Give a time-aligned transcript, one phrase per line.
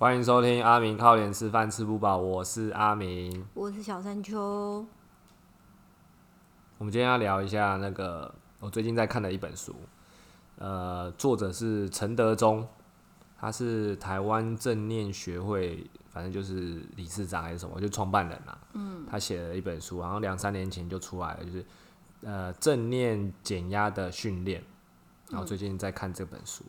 [0.00, 3.46] 欢迎收听阿明靠脸吃饭吃不饱，我是阿明。
[3.52, 4.82] 我是小山丘。
[6.78, 9.76] 我们今天要聊一下那个我最近在看的一本书，
[10.56, 12.66] 呃，作者是陈德忠，
[13.38, 18.58] 他是台湾正念学会，反正就是理事长还是什么，就创办人啊。
[18.72, 19.04] 嗯。
[19.06, 21.66] 他写了一本书，然后两三年前就出来了，就是
[22.22, 24.64] 呃正念减压的训练。
[25.28, 26.64] 然后最近在看这本书。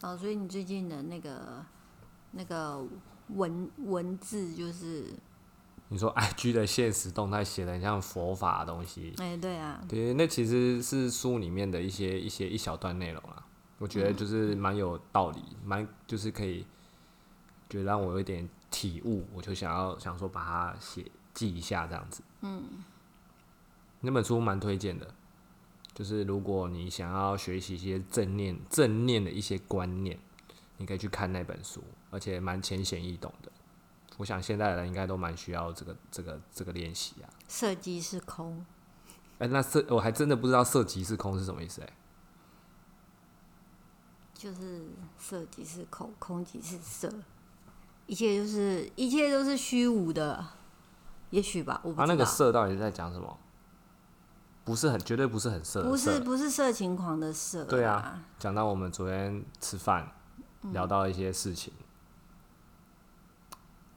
[0.00, 1.62] 哦，所以你最近的那个。
[2.36, 2.84] 那个
[3.28, 5.06] 文文字就是
[5.88, 13.46] 你说 I G 的现实动态写的很像佛法的东西，哎，对啊，对，那其实是书里面的一些一些一小段内容啊，
[13.78, 16.66] 我觉得就是蛮有道理，蛮就是可以，
[17.68, 22.22] 就让我有一点体悟，我就想要想说把它写记一下这样子。
[22.42, 22.62] 嗯，
[24.00, 25.14] 那本书蛮推荐的，
[25.94, 30.18] 就是如果你想要学习一些正念正念的一些观念。
[30.78, 33.50] 你可以去看那本书，而且蛮浅显易懂的。
[34.16, 37.28] 我想现在的人应该都蛮需要这个、这个、这个练习啊。
[37.48, 38.64] 色即是空。
[39.38, 41.92] 哎，那色我还真的不知道“色即是空”是什么意思哎。
[44.32, 44.86] 就是
[45.18, 47.12] 色即是空，空即是色，
[48.06, 50.46] 一切就是一切都是虚无的，
[51.30, 52.06] 也许吧，我不知道。
[52.06, 53.38] 那个色到底是在讲什么？
[54.64, 55.82] 不是很，绝对不是很色。
[55.82, 57.64] 不是，不是色情狂的色。
[57.64, 60.12] 对啊，讲到我们昨天吃饭。
[60.72, 61.72] 聊到一些事情。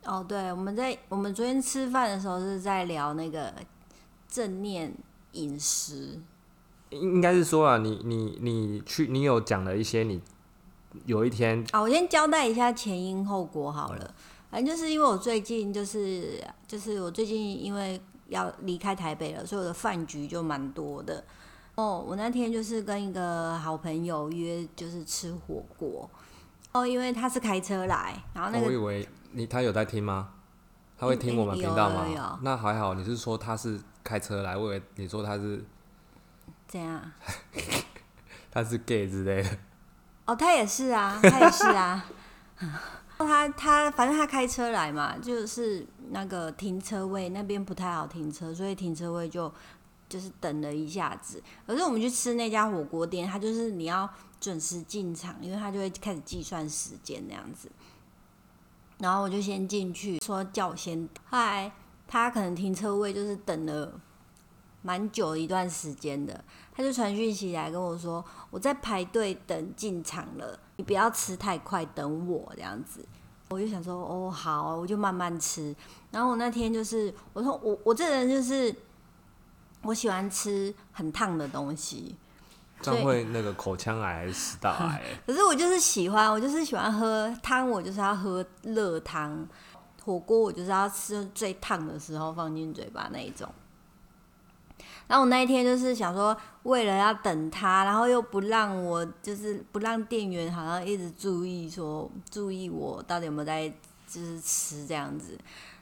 [0.05, 3.53] 哦，对，我们在我们昨天吃饭的时候是在聊那个
[4.27, 4.93] 正念
[5.33, 6.19] 饮食。
[6.89, 10.21] 应应该是说啊，你你你去，你有讲了一些，你
[11.05, 14.15] 有一天啊，我先交代一下前因后果好了。
[14.49, 21.23] 反正就是因为我最近就是就是我最近因为要离开台北了，所以我的饭局就蛮多的。
[21.75, 26.09] 哦，我那天就是跟一个好朋友约，就是吃火锅。
[26.71, 30.29] 哦，因为他是开车来，然后那个我以为你他有在听吗？
[30.97, 32.39] 他会听我们频道吗？
[32.41, 35.63] 那还好，你是说他是开车来，我以为你说他是
[36.67, 37.01] 怎样？
[38.51, 39.49] 他是 gay 之类的。
[40.25, 42.05] 哦，他也是啊，他也是啊。
[43.17, 49.53] 他他反正他开车来嘛，就是那个停车位那边不太好停车，所以停车位就
[50.09, 51.41] 就是等了一下子。
[51.65, 54.09] 可是我们去吃那家火锅店，他就是你要。
[54.41, 57.69] 准时进场，因为他就会开始计算时间那样子。
[58.99, 61.07] 然后我就先进去，说叫我先。
[61.25, 61.71] 后来
[62.07, 63.99] 他可能停车位就是等了
[64.81, 66.43] 蛮久一段时间的，
[66.73, 73.05] 他就传讯息来跟我说：“我在排队等进场了，你不要吃太快，等我这样子。”
[73.49, 75.75] 我就想说：“哦，好，我就慢慢吃。”
[76.11, 78.73] 然后我那天就是我说我我这人就是
[79.81, 82.15] 我喜欢吃很烫的东西。
[82.81, 85.01] 这样会那个口腔癌还是食道癌？
[85.27, 89.47] 可是我就是喜欢，我就是喜欢喝汤，我就是要喝热汤。
[90.01, 93.47] 火锅我就是要吃最烫的时候放进嘴巴那一种。
[95.07, 103.67] 然后我那一天就是想说，为了要等他，然后又不让我就是不让店员好像一直注意说注意我到底有没有在
[104.07, 105.37] 就是吃这样子。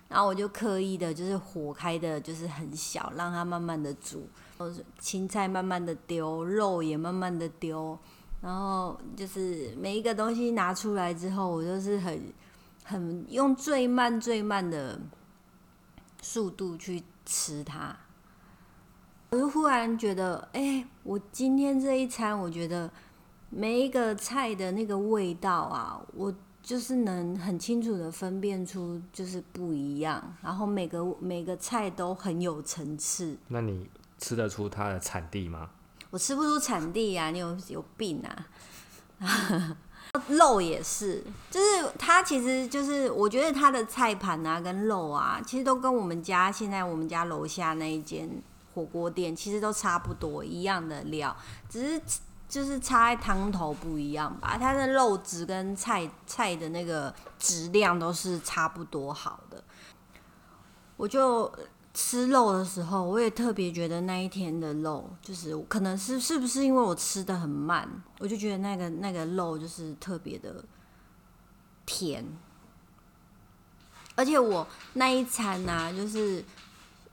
[0.09, 4.27] 然后我就刻意的就是火开的就是很小，让它慢慢的煮。
[4.99, 7.97] 青菜慢慢的丢，肉也慢慢的丢，
[8.41, 12.33] 然后就是每一个东西拿出来之后，我就是很
[12.83, 14.99] 很用最慢最慢的
[16.21, 17.95] 速度去吃它。
[19.31, 22.89] 我就忽然觉得，哎，我今天这一餐，我觉得
[23.49, 33.37] 每一个菜的那个味道啊，我就是能很清楚的分辨出就是不一样，然后每个每个菜都很有层次。
[33.49, 33.89] 那你？
[34.17, 35.69] 吃得出它的产地吗？
[36.09, 38.47] 我吃不出产地呀，你有有病啊！
[40.29, 48.41] 肉也是，就是它其实就是，我觉得它的菜盘啊跟肉啊，其实都跟我们家现在我们家楼下那一间
[48.73, 51.35] 火锅店其实都差不多一样的料，
[51.69, 52.01] 只是
[52.47, 54.57] 就是差在汤头不一样吧。
[54.57, 59.61] 它的肉质跟菜菜的那个质量都是差不多好的，
[60.95, 61.51] 我就。
[61.99, 67.89] 吃肉的时候，我也特别觉得那一天的肉，就是可能是是不是因为我吃的很慢，
[68.19, 70.63] 我就觉得那个那个肉就是特别的
[71.87, 72.23] 甜，
[74.13, 76.45] 而且我那一餐呢，就是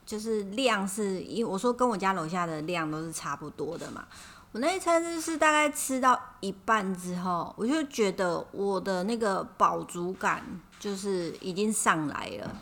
[0.04, 4.06] 就是量是因为我说跟我家楼下的量都是差不多的嘛，
[4.52, 10.44] 我那一餐就是大概吃到一半之后，我就觉得我的那个饱足感
[10.78, 12.54] 就是已经上来了。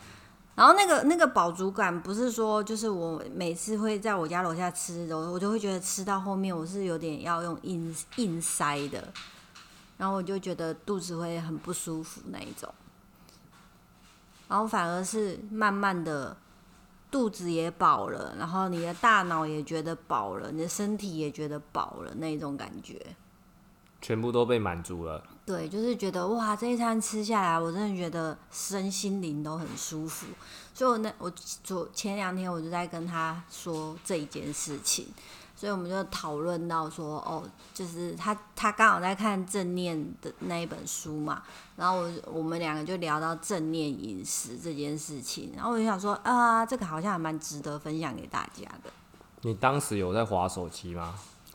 [0.55, 9.11] 然后那个那个饱足感不是说，就是我每次会在我家楼下吃的，我就会觉得吃到后面我是有点要用硬硬塞的，
[9.97, 12.71] 然后我就觉得肚子会很不舒服那一种。
[14.47, 16.37] 然后反而是慢慢的
[17.09, 23.15] 肚子也饱了，然后你的大脑也觉得饱了，你的身体也觉得饱了那一种感觉。
[23.99, 25.23] 全部都被满足了。
[25.45, 30.27] 对，就是觉得哇，这一餐吃下来，我真的觉得身心灵都很舒服。
[30.73, 31.31] 所以我那我
[31.63, 35.07] 昨前两天我就在跟他说这一件事情，
[35.55, 37.43] 所以我们就讨论到说，哦，
[37.73, 41.43] 就是他他刚好在看正念的那一本书嘛，
[41.75, 48.89] 然后我我们两个就聊到正念饮食这件事情，然后我就想说啊，这个好像还蛮值得分享给大家的。
[49.41, 51.13] 你当时有在划手机吗？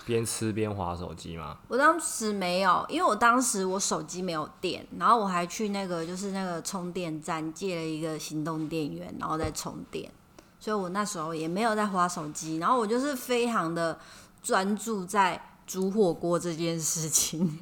[0.09, 1.59] 边吃边划手机吗？
[1.69, 10.11] 我当时没有，因为我当时我手机没有电，然后我还去那个就是那个充电站借了一个行动电源，然后再充电，
[10.59, 13.99] 所以我那时候也没有在划手机，然后我就是非常的
[14.43, 17.59] 专注在煮火锅这件事情，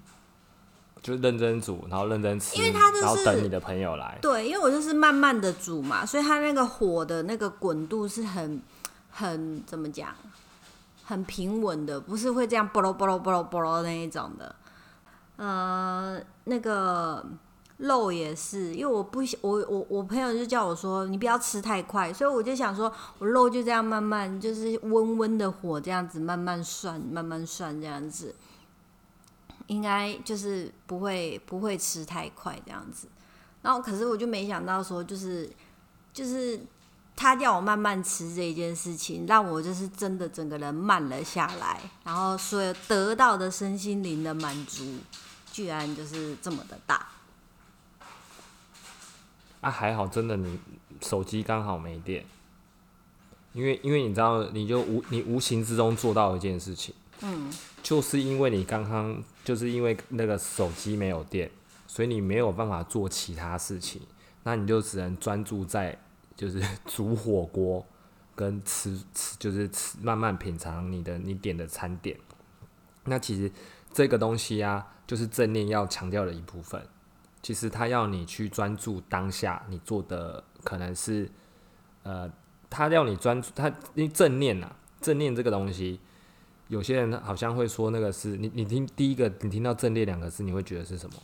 [1.03, 4.17] 就认真煮，然后认真吃，因为他就是然后等你的朋友来。
[4.23, 8.63] 对，因为我就是慢慢的煮嘛，所以它那个火的那个滚度是很
[9.11, 10.15] 很怎么讲？
[11.09, 14.57] 很平稳的，不是会这样啵喽啵喽啵喽啵喽那一种的。
[15.37, 17.25] 呃，那个
[17.77, 28.35] 肉也是，因为我不喜我我我朋友就叫我说你不要吃太快，所以我就想说我肉就这样慢慢就是温温的火这样子慢慢涮慢慢涮这样子，
[29.69, 33.07] 应该就是不会不会吃太快这样子。
[33.63, 35.49] 然后可是我就没想到说就是
[36.13, 36.61] 就是。
[37.17, 44.85] 他叫我慢慢吃这一件事情，让我就是真的整个人慢了下来，然后所有得到的身心灵的满足，
[45.51, 47.09] 居然就是这么的大。
[49.63, 50.61] 啊，还好，真的你
[51.01, 52.25] 手机刚好没电，
[53.55, 57.51] 因为因为你知道，你就无你无形之中做到一件事情，嗯，
[57.83, 61.51] 就是因为你刚刚就是因为那个手机没有电，
[61.89, 64.03] 所以你没有办法做其他事情，
[64.45, 65.99] 那你就只能专注在
[66.37, 67.85] 就是 煮火锅
[68.35, 72.17] 跟吃吃，就是吃慢慢品尝你的你点的餐点。
[73.05, 73.51] 那其实
[73.93, 76.87] 这个东西啊，就是正念要强调的一部分。
[77.43, 81.31] 其实他要你去专注当下，你做的可能是，
[82.03, 82.29] 呃，
[82.69, 86.01] 他要你专注，他因为正念呐、正念这个东西，
[86.67, 91.17] 有些人好像会说那个是你，你听第一个，你听到正念两个字，你会觉得是什么？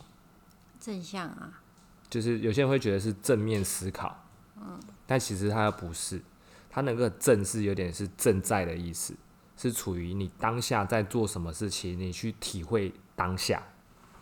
[0.79, 1.61] 正向啊，
[2.09, 4.23] 就是有些人会觉得是正面思考，
[4.55, 6.21] 嗯，但其实它又不是，
[6.69, 9.15] 它那个正是有点是正在的意思，
[9.57, 13.63] 是处于你当下在做什么事情，你去体会当下，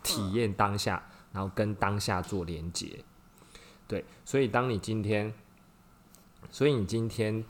[0.04, 1.04] 体验当下。
[1.34, 3.06] 然后跟当下做连接，
[3.88, 5.34] 对，所以当你今天，
[6.50, 7.42] 所以你今天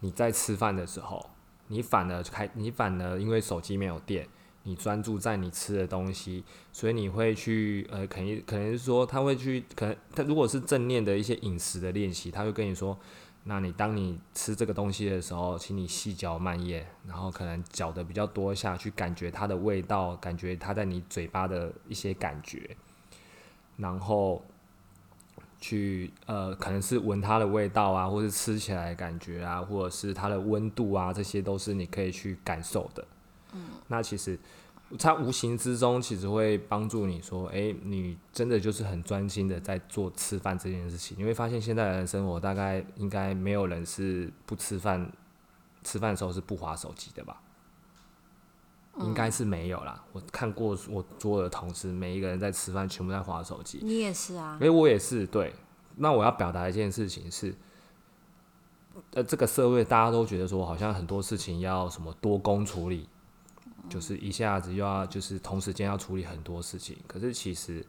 [0.00, 1.30] 你在吃饭的时候，
[1.68, 4.28] 你反而开，你反而因为手机没有电，
[4.64, 12.96] 你专注在你吃的东西，所以你会去呃，肯定可能是说他会去，可能他如果是正念的一些饮食的练习，他会跟你说，
[13.44, 22.76] 那你当你吃这个东西的时候，请你细嚼慢咽，然后可能嚼的比较多下去，感觉它的味道，感觉它在你嘴巴的一些感觉。
[23.78, 24.44] 然后
[25.60, 33.04] 去呃，可能是闻它的味道啊，或是吃起来感觉啊，或者是它的温度啊，这些都是你可以去感受的。
[33.52, 34.38] 嗯，那其实
[34.98, 41.16] 它无形之中其实会帮助你说，诶，你真的就是很专心的在做吃饭这件事情。
[41.18, 45.10] 你会发现现在人的生活大概应该没有人是不吃饭，
[45.82, 47.40] 吃饭的时候是不划手机的吧？
[48.98, 50.04] 应该是没有啦。
[50.12, 53.78] 我看过我所有的同事，每一个人在吃饭，全部在划手机。
[53.82, 54.58] 你也是啊？
[54.60, 55.26] 诶，我也是。
[55.26, 55.54] 对，
[55.96, 57.54] 那我要表达一件事情是，
[59.14, 63.08] 呃，这个社会大家都觉得说，好像很多事情要什么多工处理，
[63.92, 66.96] 就是一下子又要就是同时间要处理很多事情。
[67.06, 67.84] 可是其实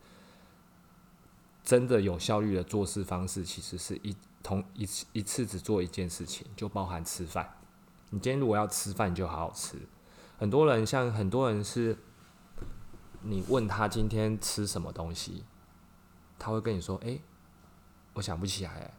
[1.63, 7.49] 真的有效率的做事方式，其实是一同一次一次只做一件事情，就包含吃饭。
[8.09, 9.77] 你今天如果要吃饭，你就好好吃。
[10.37, 11.97] 很多人像很多人是，
[13.21, 15.45] 你问他今天吃什么东西，
[16.37, 17.21] 他会跟你说：“诶，
[18.13, 18.93] 我想不起来，诶，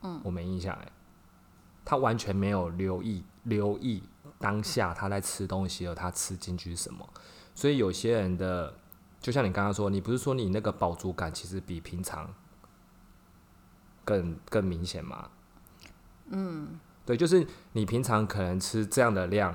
[0.00, 0.92] 嗯，我没印象，诶。”
[1.84, 4.02] 他完全没有留意留意
[4.38, 7.08] 当下他在吃东西，而他吃进去什么。
[7.54, 8.74] 所以有些人的，
[9.20, 12.32] 就像你刚刚说，你不是说你那个饱足感其实比平常
[14.04, 15.30] 更更明显吗？
[16.30, 19.54] 嗯，对，就是你平常可能吃这样的量。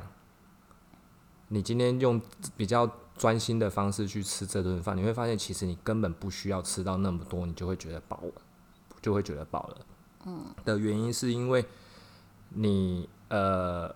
[1.49, 2.19] 你今天用
[2.57, 8.41] 比较专心的方式去吃这顿饭，你会发现其实你根本不需要吃到那么多，你就会觉得饱了，
[9.01, 9.77] 就会觉得饱了。
[10.25, 11.63] 嗯，的原因是因为
[12.49, 13.93] 你呃，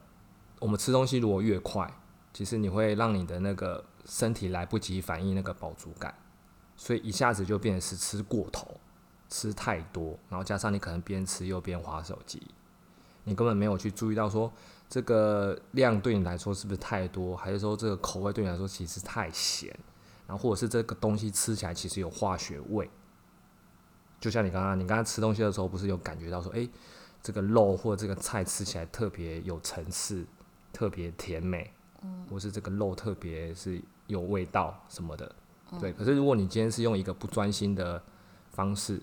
[0.59, 1.91] 我们吃东西如果越快，
[2.33, 6.13] 其实你会让你的那个身体来不及反应那个饱足感，
[6.75, 8.79] 所以一下子就变成是吃过头。
[9.29, 12.41] 吃太多，然后加上你可能边吃又边划手机，
[13.25, 14.49] 你根本没有去注意到说
[14.87, 19.77] 这个量对你来说是不是太多，还是说这个口味对你来说其实太咸，
[20.25, 22.89] 然后或者是这个东西吃起来其实有化学味。
[24.21, 26.69] 就像你刚刚，你刚刚吃东西的时候，不是有感觉到说，诶，
[27.21, 30.25] 这个肉或者这个菜吃起来特别有层次，
[30.77, 31.74] 特别甜美，
[32.29, 35.36] 或是这个肉特别是有味道什么的，
[35.79, 35.91] 对。
[35.91, 38.03] 可是如果你今天是用一个不专心的
[38.51, 39.01] 方式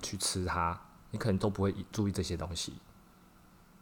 [0.00, 0.80] 去吃它，
[1.10, 2.74] 你可能都不会注意这些东西。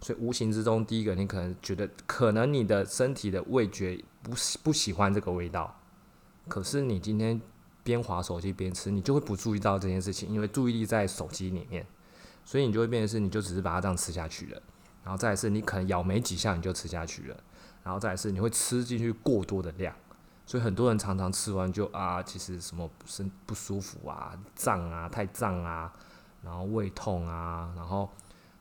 [0.00, 5.78] 所以无形之中，第一个你可能觉得，可能你的身体的味觉不喜不喜欢这个味道，
[6.48, 7.38] 可是你今天。
[7.82, 11.86] 边划手机边吃，你就会不注意到这件事情，因为注意力在手机里面，
[12.42, 14.62] 所以你就会变成是，你就只是把它这样吃下去了。
[15.04, 17.36] 然后再是，你可能咬没几下你就吃下去了。
[17.84, 19.94] 然后再是，你会吃进去过多的量，
[20.46, 25.92] 所以很多人常常吃完就啊，其实什么身不舒服啊、胀啊、太胀啊，
[26.42, 28.10] 然后胃痛啊，然后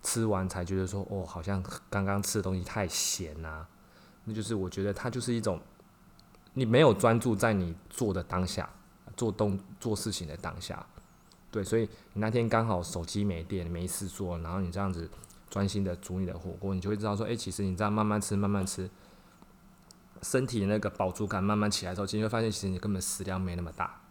[0.03, 3.65] 吃完才觉得说，哦，好像刚刚吃的东西太咸啊。
[4.25, 5.59] 那就是我觉得它就是一种，
[6.53, 8.69] 你没有专注在你做的当下。
[9.15, 10.83] 做动做事情的当下，
[11.51, 15.07] 对，所以你那天刚好手机没电没事做，然后你这样子
[15.53, 18.89] 专心的煮你的火锅，你就会知道说，哎，其实你这样慢慢吃慢慢吃，
[20.23, 24.01] 身体那个饱足感慢慢起来之后，其实会发现其实你根本食量没那么大，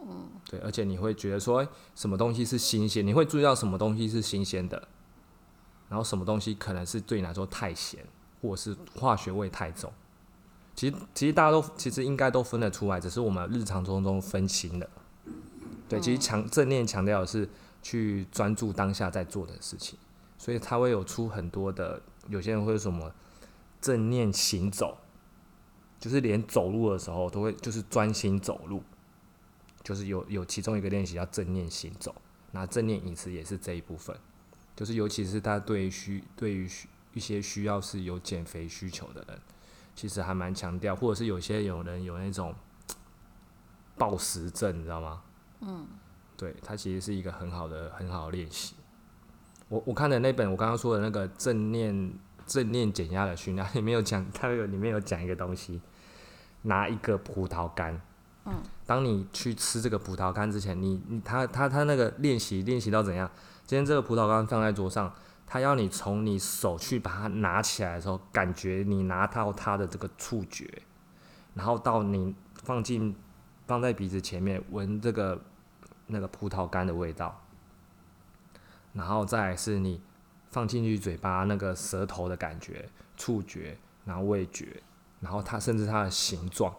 [0.00, 1.64] 嗯，对，而且你会觉得说，
[1.94, 4.88] 什么东西是新鲜，你会注意到什么东西是新鲜的，
[5.88, 8.04] 然后什么东西可能是对你来说太咸，
[8.42, 9.92] 或者是化学味太重。
[10.74, 14.90] 其实，其实大家都其实应该都分得出来，只是我们日常中中分心了。
[15.88, 17.48] 对，其实强正念强调的是
[17.80, 19.96] 去专注当下在做的事情，
[20.44, 23.10] 所以他会有出很多的，有些人会什么
[23.80, 24.98] 正念行走，
[25.98, 28.82] 就是连走路的时候都会就是专心走路，
[29.82, 32.14] 就是有有其中一个练习叫正念行走，
[32.50, 34.14] 那正念饮食也是这一部分，
[34.76, 39.40] 就是尤其是他对需对于需一些需要是有减肥需求的人。
[39.94, 42.54] 其实还蛮强调，或者是有些有人有那种
[43.96, 45.22] 暴食症，你知道吗？
[45.60, 45.86] 嗯，
[46.36, 48.74] 对，它其实是一个很好的、很好的练习。
[49.68, 52.12] 我我看的那本我刚刚说的那个正念
[52.46, 55.80] 正念减压的训练，里面有讲，它有里面有讲一个东西，
[56.62, 58.00] 拿一个葡萄干，
[58.44, 58.54] 嗯，
[58.86, 63.30] 当你去吃这个葡萄干之前，你你他他他那个练习练习到怎样？
[63.66, 65.12] 今天这个葡萄干放在桌上。
[65.46, 70.66] 他要你从你手去把它拿起来的时候，感觉你拿到它的这个触觉，
[71.52, 73.14] 然后到你放进
[73.66, 75.38] 放在鼻子前面闻这个
[76.06, 77.43] 那个葡萄干的味道，
[78.94, 80.00] 然后再是你
[80.50, 84.82] 放进去嘴巴那个舌头的感觉、触觉，然后味觉，
[85.20, 86.74] 然后它甚至它的形状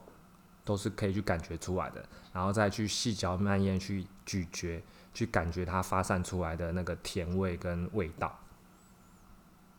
[0.63, 2.03] 都是可以去感觉出来的，
[2.33, 8.39] 然后再去细嚼慢咽去咀嚼，去感觉它发散出来的那个甜味跟味道。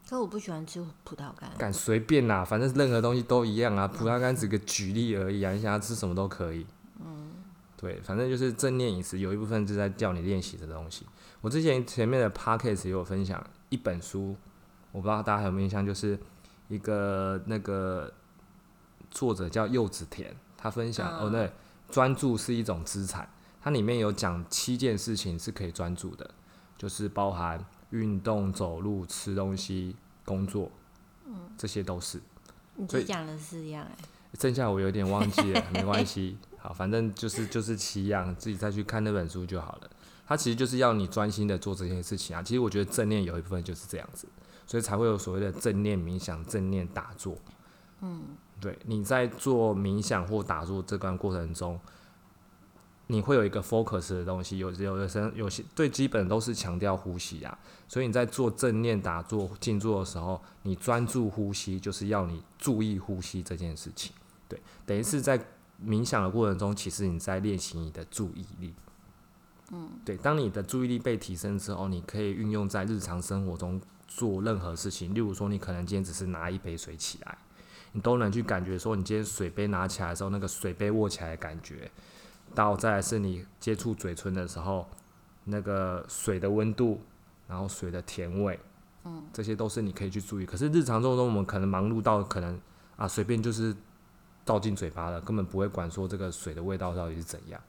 [0.09, 1.51] 可我不喜欢吃葡萄干。
[1.59, 3.89] 敢随便啦，反正任何东西都一样啊。
[3.89, 6.65] 葡萄干只个举例而已啊，你想要吃什么都可以。
[7.01, 7.33] 嗯，
[7.77, 11.05] 对，反正就是正念饮食，有一部分是在叫你练习的东西。
[11.47, 14.35] 我之前前面的 podcast 也有分享一本书，
[14.91, 16.19] 我不知道大家有没有印象，就是
[16.67, 18.13] 一个那个
[19.13, 21.53] 作者叫柚子田，他分享哦，对，
[21.89, 23.31] 专注是一种资产。
[23.63, 26.29] 它里面有讲七件事情是可以专注的，
[26.77, 27.65] 就是包含。
[27.91, 30.69] 运动、走路、吃东西、工作，
[31.27, 32.21] 嗯，这些都是。
[32.75, 33.97] 你只讲了四样哎，
[34.37, 36.37] 剩下我有点忘记了， 没关系。
[36.59, 39.91] 好，反正就是就是七样，自己再去看那本书就好了。
[40.27, 42.43] 它其实就是要你专心的做这件事情啊。
[42.43, 44.27] 其实我觉得正念有一部分就是这样子，
[44.67, 47.37] 所以才会有所谓的正念冥想、正念打坐。
[48.01, 48.23] 嗯，
[48.61, 51.81] 对，你在做冥想或打坐这段过程中。
[53.09, 57.57] 你会有一个 focus 的东西，有有的时有些最基本都是强调呼吸啊，
[57.87, 64.13] 所以你在做正念打坐静坐的时候，你专注呼吸，就是要你注意呼吸这件事情。
[64.49, 65.39] 对，等于是在
[65.81, 68.75] 冥想的过程中，其实你在练习你的注意力。
[69.73, 75.13] 嗯，对，当你的注意力被提升之后，你可以运用在日常生活中做任何事情。
[75.13, 77.37] 例如说，你可能今天只是拿一杯水起来，
[77.93, 81.91] 你都能去感觉说，你今天水杯拿起来的时候，那个水杯握起来的感觉。
[82.55, 84.87] 到再是你接触嘴唇的时候，
[85.45, 87.01] 那个水的温度，
[87.49, 88.59] 然后水的甜味，
[89.05, 90.47] 嗯，这些都是你可以去注意。
[90.47, 92.59] 可是日常生活中，我们可能忙碌到可能
[92.97, 93.75] 啊，随便就是
[94.45, 97.61] 倒进嘴巴了，根本不会管说这个水的味道到底是怎样。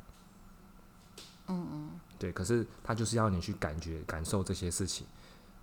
[1.47, 2.31] 嗯嗯，对。
[2.31, 5.05] 可是它就是要你去感觉、感受这些事情，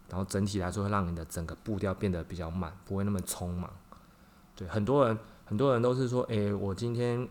[0.09, 3.71] 然后整体来说会让你的整个步调变得比较慢，不会那么匆忙。
[4.57, 7.29] 对，很多人很多人都是说，诶，我今天。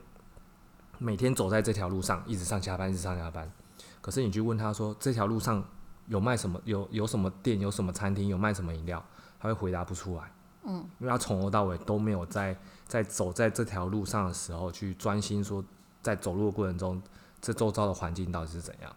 [1.00, 3.52] 每天走在这条路上，一直上下班，一直上下班。
[4.00, 5.62] 可是你去问他说这条路上
[6.08, 9.04] 有卖什么，有有什么店，有什么餐厅，有卖什么饮料，
[9.40, 10.32] 他会回答不出来。
[10.64, 12.56] 嗯，因为他从头到尾都没有在
[12.86, 15.66] 在走在这条路上的时候去专心说，
[16.02, 17.02] 在走路的过程中，
[17.44, 18.96] 这周遭的环境到底是怎样。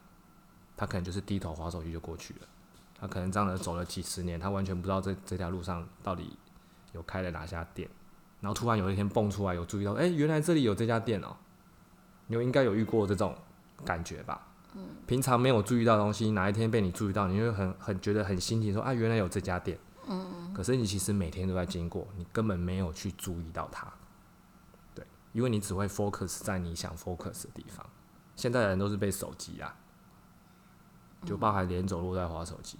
[0.77, 2.41] 他可能就是低头划手机就过去了。
[2.99, 6.39] 他可能这样子走了几十年，他完全不知道这这条路上到底
[6.93, 7.89] 有开了哪家店。
[8.41, 11.35] 然后突然有一天蹦出来，有注意到，哎、原来这里有这家店哦、
[12.29, 13.35] 你有应该有遇过这种
[13.85, 14.47] 感觉吧？
[14.75, 14.87] 嗯。
[15.07, 19.77] 平常没有注意到的东西，哪一天被你注意到，你会很很觉得很新奇，说啊，原来有这家店。
[20.55, 23.93] 可是你其实每天都在经过，你根本没有去注意到它。
[24.95, 27.85] 对，因为你只会 focus 在你想 focus 的地方。
[28.37, 29.75] 现在的人都是被手机啊，
[31.25, 32.79] 就包含连走路都在划手机。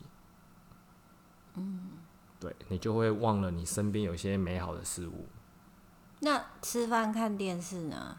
[1.55, 1.91] 嗯。
[2.39, 5.27] 对你就会忘了你身边有一些美好的事物。
[6.21, 8.19] 那吃饭看电视呢？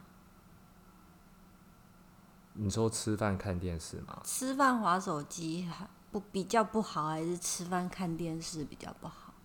[2.53, 4.19] 你说吃饭看电视吗？
[4.23, 9.35] 吃饭划手机还不比较不好，还是吃饭看电视比较不好？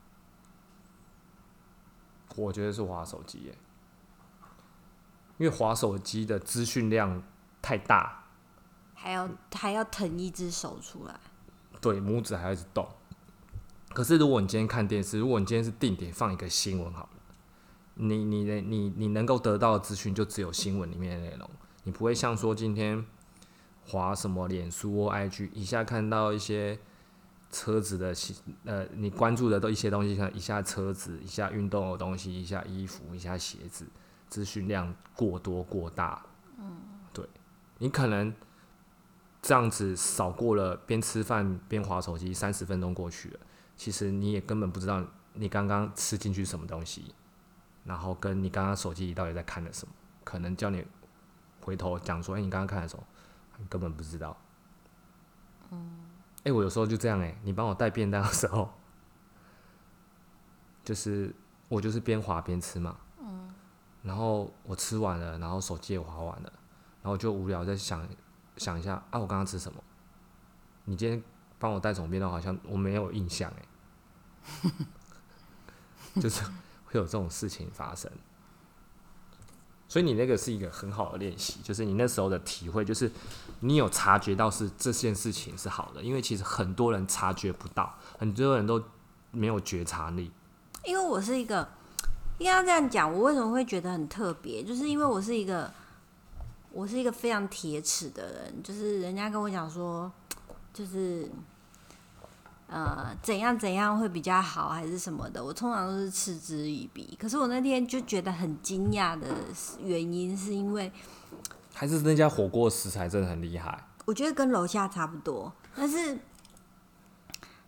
[2.36, 3.58] 我觉得是划手机耶，
[5.36, 7.22] 因为划手机的资讯量
[7.62, 8.24] 太大，
[8.92, 11.18] 还要还要腾一只手出来。
[11.80, 12.86] 对，拇指还要一直动。
[13.90, 17.08] 可是如果你今天看电视，如果你今天是定点放一个新闻好了，
[17.94, 21.48] 你你的你你能够得到的资讯就只有新闻里面的内容，
[21.84, 23.04] 你不会像说今天
[23.86, 26.78] 划什么脸书或 IG，一下看到一些
[27.50, 28.14] 车子的
[28.64, 33.86] 呃你关注的都一些东西，像一下车子，一下运动的东西，一下衣服，一下鞋子，
[34.28, 36.22] 资讯量过多过大。
[36.56, 36.91] 嗯，对，
[37.82, 38.32] 你可能
[39.42, 43.40] 这样子扫过了，边吃饭边划手机，三十分钟过去了。
[43.76, 47.12] 其实你也根本不知道你刚刚吃进去什么东西，
[47.82, 50.86] 然后跟你刚刚手机里到底在看了什么，可能叫你
[51.60, 53.02] 回头讲说，哎、你刚刚看的什么，
[53.58, 54.36] 你根本不知道。
[55.72, 56.06] 嗯。
[56.44, 58.70] 哎、我有时候就这样哎、你帮我带便当的时候，
[60.84, 61.34] 就是
[61.68, 62.96] 我就是边滑边吃嘛。
[63.18, 63.52] 嗯。
[64.04, 66.52] 然后我吃完了，然后手机也滑完了，
[67.02, 68.08] 然后就无聊在想
[68.56, 69.82] 想一下啊，我刚刚吃什么？
[70.84, 71.22] 你今天
[71.58, 72.30] 帮我带什么便当？
[72.30, 73.68] 好像我没有印象哎。
[76.20, 76.42] 就是
[76.84, 78.10] 会有这种事情发生，
[79.88, 83.10] 所以你那个是一个很好的练习，就是你那时候的体会，就是
[83.60, 88.82] 你有察觉到是这件事情是好的，因为其实很多人察觉不到，很多人都
[89.30, 90.30] 没有觉察力。
[90.84, 91.66] 因为我是一个，
[92.38, 95.72] 应该要这样讲，我为什么会觉得很特别，就是因为我是一个，
[96.72, 100.10] 我是一个非常铁齿的人，就是人家跟我讲说，
[100.72, 101.30] 就是。
[102.74, 105.44] 呃，怎样怎样会比较好，还是什么的？
[105.44, 107.14] 我通常都是嗤之以鼻。
[107.20, 109.26] 可是我那天就觉得很惊讶的
[109.78, 110.90] 原因，是因为
[111.74, 113.78] 还是那家火锅食材真的很厉害。
[114.06, 116.18] 我觉得跟楼下差不多，但是，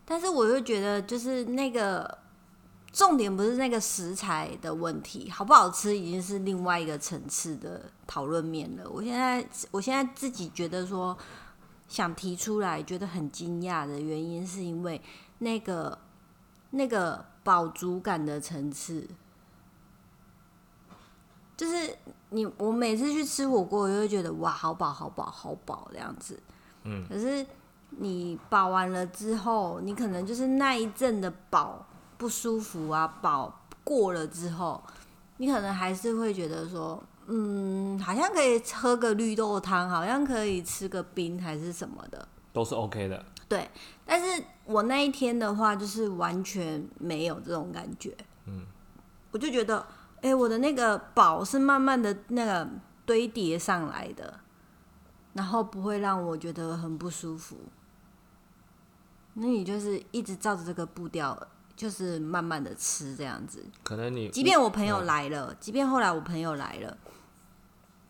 [0.07, 2.17] 但是我又觉得就是那个
[2.95, 8.89] 重点不是那个食材的问题，好不好吃已经是另外一个层次的讨论面了。
[8.89, 11.15] 我现在，我现在自己觉得说。
[11.87, 15.01] 想提出来，觉得很惊讶的原因，是因为
[15.39, 15.97] 那个
[16.71, 19.07] 那个饱足感的层次，
[21.55, 21.95] 就是
[22.31, 26.41] 你我每次去吃火锅，我就会觉得哇，好饱，好饱，好饱这样子。
[26.85, 27.07] 嗯。
[27.07, 27.47] 可是
[27.91, 34.83] 你饱完了之后，你可能就是那一阵的饱不舒服啊，饱过了之后，
[35.37, 37.03] 你可能还是会觉得说。
[37.27, 43.25] 嗯，好像可以喝个绿豆汤，好像可以吃个冰还是什么的，都是 OK 的。
[43.49, 43.67] 对，
[44.05, 48.15] 但是我那一天的话，就是完全没有这种感觉。
[48.45, 48.67] 嗯，
[49.31, 49.79] 我就觉得，
[50.17, 52.69] 哎、欸，我的那个饱是慢慢的那个
[53.07, 54.41] 堆叠上来的，
[55.33, 57.57] 然后不会让我觉得很不舒服。
[59.33, 61.35] 那你就是一直照着这个步调。
[61.85, 66.97] 就是慢慢的吃这样子，可能你即便我朋友来了，嗯、即便后来我朋友来了，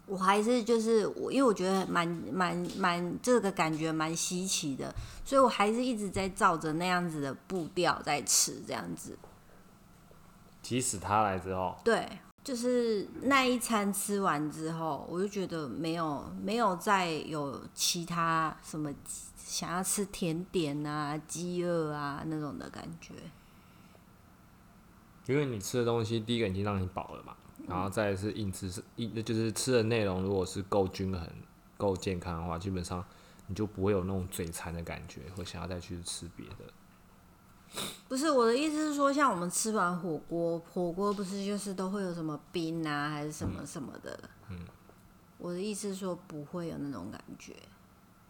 [0.06, 9.18] 我还是就是我，因为我觉得蛮蛮蛮这个感觉蛮稀奇的，所以我还是一直在照着那样子的步调在吃这样子。
[10.62, 12.08] 即使他来之后，对，
[12.44, 18.94] 就是那一餐吃完之后，我就觉得没有没有再有其他什么
[19.36, 23.14] 想要吃甜点啊、饥饿啊那种的感觉。
[25.26, 31.28] 因为你吃的东西，第一个已经让你饱了嘛，然后再是硬吃是一，就是吃的内容，如果是够均衡、
[31.76, 33.04] 够健康的话，基本上
[33.46, 37.76] 你就不会有那种嘴馋的感觉，会想要再去吃别的。
[38.06, 44.18] 不是我的意思是说，像我们吃完火锅，火锅不是就是都会有什么冰啊，还是什么什么的。
[44.50, 44.58] 嗯。
[45.36, 47.54] 我的意思是说，不会有那种感觉。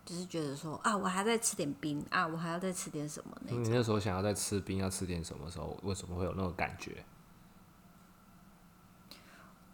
[0.04, 3.64] 就是觉得说啊，我还要再吃点冰啊，我还要再吃点什么那种。
[3.64, 5.76] 你那时候想要再吃冰，要吃点什么时候？
[5.82, 7.04] 为什么会有那种感觉？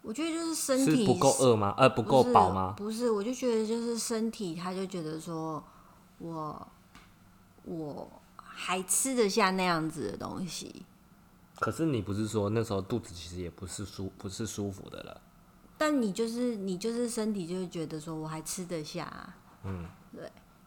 [0.01, 1.75] 我觉得就是身体是不够饿吗？
[1.77, 2.73] 呃，不够饱吗？
[2.75, 5.63] 不是，我就觉得就是身体，他就觉得说
[6.17, 6.67] 我
[7.65, 10.85] 我还吃得下那样子的东西，
[11.59, 15.21] 可是你不是说那时候肚子其实也不是舒不是舒服的了？
[15.77, 19.35] 但你就是你就是身体就是觉得说我还吃得下、啊，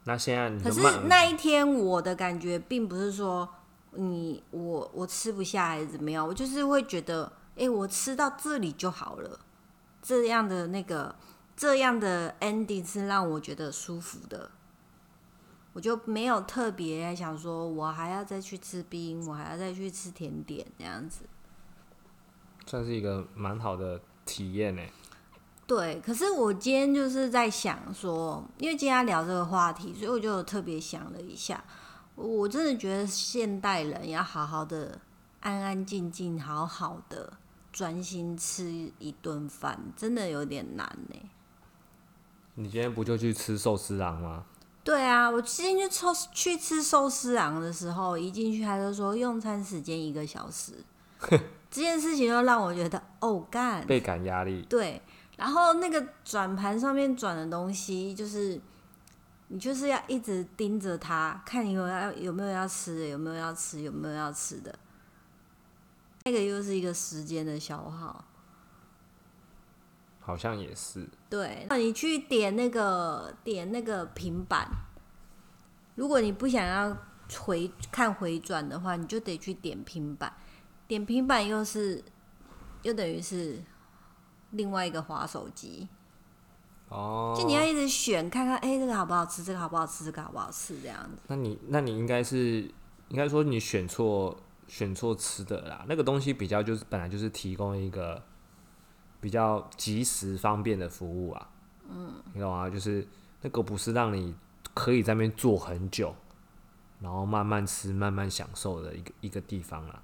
[0.04, 3.48] 那现在你可是那一天我的感觉并不是说
[3.92, 9.40] 你我我吃不下还是怎么样，我就是会觉得，哎、我吃到这里就好了，
[10.02, 11.14] 这样的那个
[11.56, 14.50] 这样的 ending 是让我觉得舒服的，
[15.72, 21.20] 我就没有特别想说我还要再去吃冰，我还要再去吃甜点这样子。
[22.66, 24.82] 算是一个蛮好的体验呢。
[25.66, 31.62] 对，可是我今天就是在想说，因为今天要聊这个话题，所以我就特别想了一下。
[32.16, 35.00] 我真的觉得现代人要好好的、
[35.40, 37.32] 安安静静、好好的
[37.72, 41.16] 专心吃一顿饭，真的有点难呢。
[42.56, 44.44] 你今天不就去吃寿司郎吗？
[44.84, 50.74] 对啊，我今天去抽去吃寿司郎的时候，一进去他就说用餐时间一个小时，
[51.70, 54.62] 这件事情就让我觉得哦干，倍感压力。
[54.68, 55.02] 对，
[55.36, 58.60] 然后那个转盘上面转的东西，就是
[59.48, 64.78] 你就是要一直盯着它，看你有要有没有要吃的，有没有要吃，有没有要吃的。
[66.24, 68.24] 那个又是一个时间的消耗。
[70.20, 74.66] 好像也是，对，那你去点那个点那个平板，
[75.96, 76.96] 如果你不想要
[77.40, 80.32] 回看回转的话，你就得去点平板。
[80.88, 82.02] 点平板又是
[82.80, 83.62] 又等于是
[84.54, 85.88] 另外一个滑手机。
[86.88, 87.34] 哦。
[87.36, 91.18] 就你要一直选，看看，哎、这个好不好吃，这个好不好吃，这个好不好吃，这样子。
[91.28, 92.62] 那你那你应该是
[93.08, 94.36] 应该说你选错
[94.66, 98.22] 选错吃的啦，那个东西比较就是本来就是提供一个
[99.20, 101.50] 比较及时方便的服务啊，
[101.88, 102.68] 嗯，你懂吗？
[102.70, 103.06] 就是
[103.42, 104.34] 那个不是让你
[104.72, 106.14] 可以在那边坐很久，
[107.00, 110.02] 然后慢慢吃、慢慢享受的一个一个地方啦，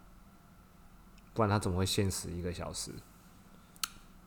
[1.33, 2.93] 不然他怎么会限时一个小时？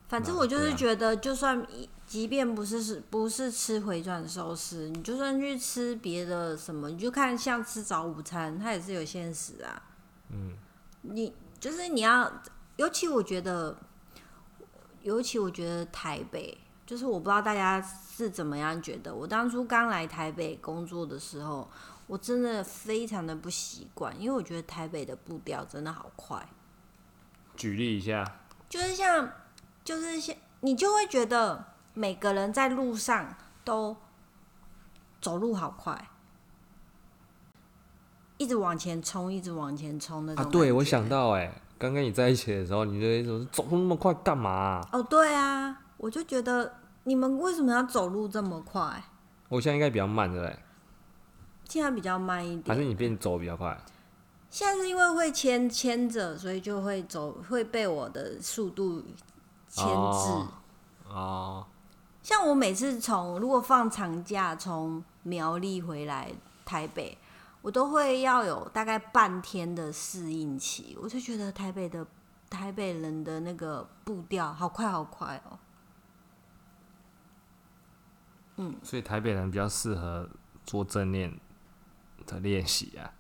[0.08, 1.66] 反正我就是觉得，就算
[2.06, 9.82] 即便不是是不是吃回转寿司，你就算去吃别的什么，你就看像吃早午餐，它也是有限时啊。
[10.30, 10.56] 嗯，
[11.02, 12.32] 你就是你要，
[12.76, 13.76] 尤其我觉得，
[15.02, 19.16] 尤其我觉得台北，就是我不知道大家是怎么样觉得。
[19.16, 21.68] 我当初刚来台北工作的时候，
[22.06, 26.48] 我真的非常的不习惯，因为我觉得台北的步调真的好快。
[27.56, 28.40] 举例一下，
[28.70, 29.32] 就是像，
[29.84, 33.96] 就是像你就会觉得每个人在路上都
[35.22, 36.10] 走路好快，
[38.38, 49.04] 一直往前冲，一直往前冲那种啊，对我想到哎、刚跟你在一起的时候，你就会说走那么快干嘛啊、哦，对啊，我就觉得你们为什么要走路这么快？
[49.50, 50.60] 我现在应该比较慢，对不对？
[51.66, 53.78] 现在比较慢一点，还是你变走比较快？
[54.50, 59.04] 现在是因为会牵牵着，所以就会走，会被我的速度
[59.74, 59.92] 牵制。
[59.92, 60.48] 哦
[61.10, 61.66] 哦，
[62.22, 66.32] 像我每次从如果放长假从苗栗回来
[66.64, 67.18] 台北，
[67.62, 70.98] 我都会要有大概半天的适应期。
[71.02, 72.06] 我就觉得台北的
[72.50, 75.60] 台北人的那个步调好快好快哦。
[78.58, 80.30] 嗯所以台北人比较适合
[80.64, 81.40] 做正念
[82.26, 83.12] 的练习啊。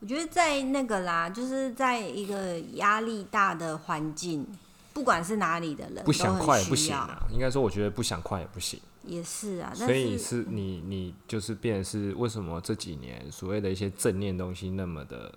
[0.00, 4.46] 我觉得在那个啦，就是在一个压力大的环境，
[4.94, 8.80] 不管是哪里的人，不想快也不行啊，应该说我觉得不想快也不行。
[9.02, 9.70] 也是啊。
[9.78, 15.34] 但所以是你你就是变成是为什么这几年所谓的一些正念东西那么的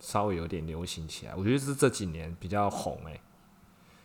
[0.00, 1.34] 稍微有点流行起来？
[1.36, 3.20] 我觉得是这几年比较红诶、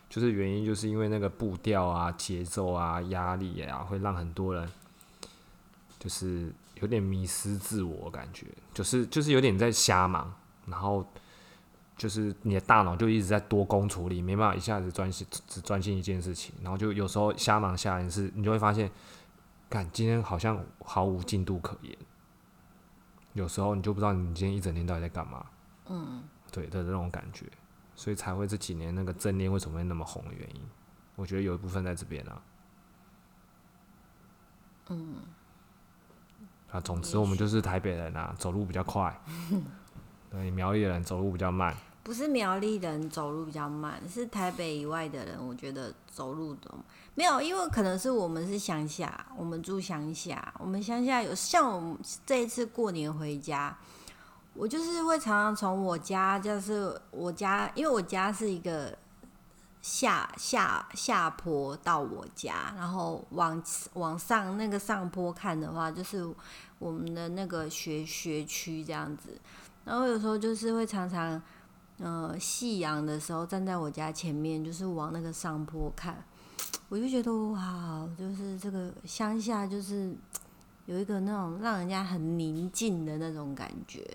[0.08, 4.70] 就是原因就是因为那个步调啊、节奏啊、压力啊，会让很多人
[5.98, 10.32] 就是有点迷失自我，感觉就是就是有点在瞎忙，
[10.66, 11.04] 然后
[11.98, 18.88] 就是你的大脑就一直在多工处理，没办法一下子专心只专心一件事情，然后就有时候瞎忙下来是，你就会发现，
[19.68, 21.98] 看今天好像毫无进度可言，
[23.32, 25.44] 有时候你就不知道你今天一整天到底在干嘛，
[25.86, 27.46] 嗯，对的那种感觉，
[27.96, 30.62] 所以才会这几年那个正念为什么会那么红的原因，
[31.16, 32.42] 我觉得有一部分在这边啊。
[36.70, 39.20] 啊，总之我们就是台北人啊，走路比较快。
[40.30, 41.76] 对，苗栗人走路比较慢。
[42.08, 46.70] 不是苗栗人走路比较慢，是台北以外的人，我觉得走路都
[47.14, 53.76] 没有，因为可能是我们是乡下，我们住乡下，我们乡下有像我们这一次过年回家，
[54.54, 58.96] 我就是会常常从我家，就是我家，因为我家是一个
[59.82, 66.26] 下下下坡到我家，然后往往上那个上坡看的话，就是
[66.78, 69.38] 我们的那个学学区这样子，
[69.84, 71.38] 然后有时候就是会常常。
[71.98, 76.24] 呃，夕阳的时候站在我家前面，就是往那个上坡看，
[76.88, 80.14] 我就觉得哇，就是这个乡下就是
[80.86, 84.08] 有一个那种让人家很宁静的那种感觉，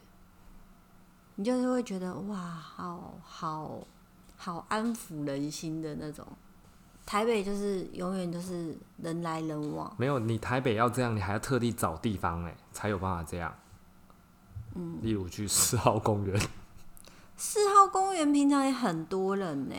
[1.35, 3.85] 你就是会觉得哇，好好
[4.37, 6.25] 好安抚人心的那种。
[7.05, 13.53] 台北就是永远都是人来人往，没有你台北要这样，你还要特地找地方哎，才有办法这样。
[14.75, 16.41] 嗯，例如去 四号公园。
[17.35, 19.75] 四号公园平常也很多人呢，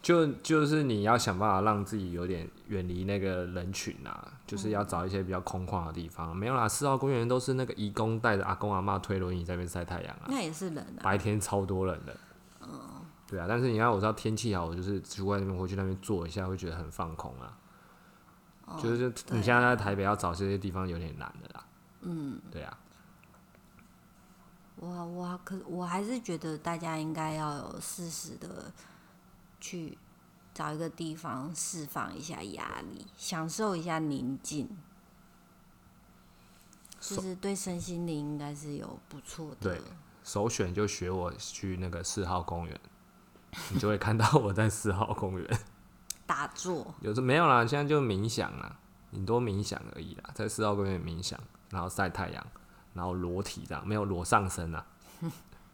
[0.00, 6.34] 就就是你要想办法让自己有点远离那个人群啊，就是要找一些比较空旷的地方。
[6.34, 12.16] 没有啦，四号公园都是那个义工带着阿公阿妈推轮椅在那边晒太阳啊，那也是人啊，白天超多人的。
[12.62, 12.80] 嗯，
[13.26, 17.58] 对啊，但是你看，我知道天气好，我就是出外那边回去那边坐一下，会觉得很放空啊。
[18.80, 21.64] 就是你现在在台北要找这些地方有点难的啦。
[22.02, 22.78] 嗯，对啊。
[24.84, 28.70] 我我可我还是觉得大家应该要有适时的
[29.60, 29.96] 去
[30.52, 34.68] 找一个地方释放一下压力，享受一下宁静，
[37.00, 39.56] 就是对身心灵应该是有不错的。
[39.60, 39.80] 对，
[40.22, 42.80] 首选就学我去那个四号公园，
[43.70, 45.58] 你就会看到我在四号公园
[46.26, 46.94] 打坐。
[47.00, 48.78] 有时没有啦，现在就冥想啦，
[49.10, 52.46] 你多冥想而已啦，在四号公园冥想，然后晒太阳。
[52.94, 54.86] 然后裸体这样，没有裸上身啊！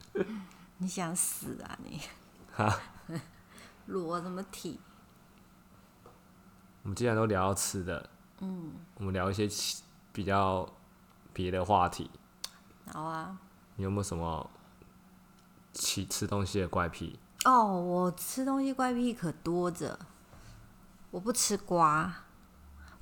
[0.78, 2.00] 你想死啊你？
[2.52, 2.80] 哈？
[3.86, 4.80] 裸什么体？
[6.82, 8.08] 我们既然都聊到吃的，
[8.40, 9.48] 嗯，我们聊一些
[10.12, 10.66] 比较
[11.32, 12.10] 别的话题。
[12.92, 13.38] 好啊。
[13.76, 14.50] 你有没有什么
[15.72, 17.18] 吃吃东西的怪癖？
[17.44, 19.98] 哦，我吃东西怪癖可多着。
[21.10, 22.14] 我不吃瓜。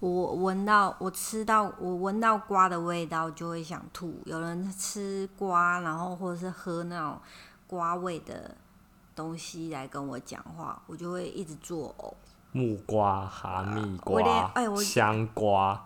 [0.00, 4.14] 我闻到，我吃到，我闻到瓜的味道就会想吐。
[4.24, 7.18] 有人吃瓜，然后或者是喝那种
[7.66, 8.54] 瓜味的
[9.16, 12.14] 东西来跟我讲话，我就会一直作呕。
[12.52, 15.84] 木瓜、哈密瓜、香瓜，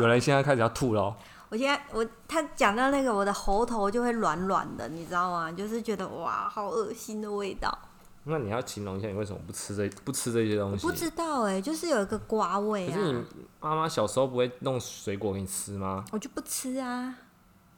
[0.00, 1.14] 有人现在开始要吐了。
[1.50, 5.52] 我现在我他讲到那个，我的喉头就会软软的，你知道吗？
[5.52, 7.78] 就是觉得哇，好恶心的味道。
[8.24, 10.86] 那你要形容一下，你为什么不吃这不吃这些东西？
[10.86, 12.94] 不知道哎，就是有一个瓜味啊。
[12.94, 13.24] 可是你
[13.60, 16.04] 妈妈小时候不会弄水果给你吃吗？
[16.12, 17.14] 我就不吃啊。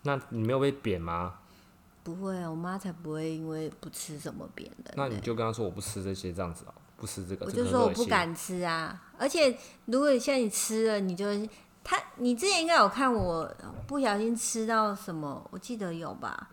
[0.03, 1.35] 那你没有被扁吗？
[2.03, 4.93] 不会，我妈才不会因为不吃什么扁的。
[4.97, 7.47] 那你就跟她说我不吃这些，这样子哦，不吃这个。
[7.47, 11.25] 我就说我不敢吃啊，而且如果现在你吃了，你就
[11.83, 13.51] 他，你之前应该有看我
[13.87, 15.43] 不小心吃到什么？
[15.51, 16.51] 我记得有吧？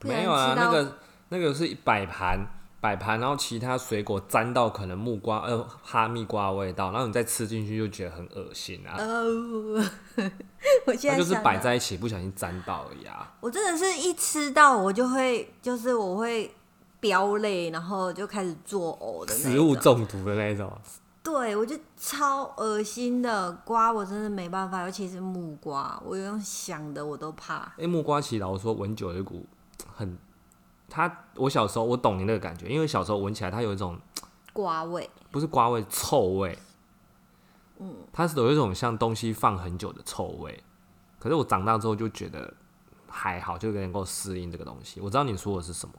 [0.00, 0.96] 没有啊，那个
[1.28, 2.40] 那个是一摆盘。
[2.84, 8.94] 摆盘，然后其他水果沾到可能木瓜呃哈密瓜味道，然后你再吃进去就觉得很恶心啊。
[10.84, 13.32] 我现在就是摆在一起，不小心沾到而已啊。
[13.40, 16.54] 我真的是一吃到我就会，就是我会
[17.00, 20.70] 飙泪，然后就开始作呕的食物中毒的那种。
[21.22, 27.72] 对，我就超恶心的瓜，我真的没办法，尤其是木瓜，我用想的我都怕。
[27.78, 29.46] 哎，木瓜其实老实说闻久有一股
[29.96, 30.18] 很。
[30.88, 33.98] 它，我小时候我懂你那个感觉，因为小时候闻起来它有一种
[34.52, 36.58] 瓜味，不是瓜味，臭味。
[37.78, 40.62] 嗯，它是有一种像东西放很久的臭味。
[41.18, 42.52] 可是我长大之后就觉得
[43.08, 45.00] 还好，就能够适应这个东西。
[45.00, 45.94] 我知道你说的是什么。